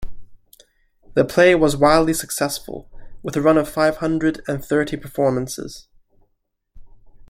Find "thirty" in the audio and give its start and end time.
4.65-4.97